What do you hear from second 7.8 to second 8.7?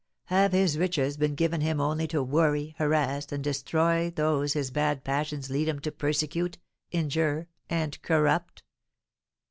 corrupt?"